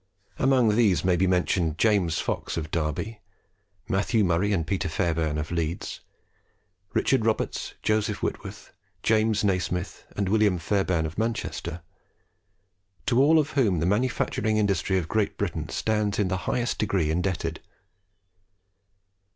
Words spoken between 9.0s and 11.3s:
James Nasmyth, and William Fairbairn of